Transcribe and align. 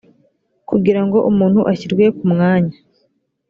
kugira 0.69 1.01
ngo 1.05 1.17
umuntu 1.29 1.59
ashyirwe 1.71 2.05
ku 2.17 2.23
mwanya 2.33 2.77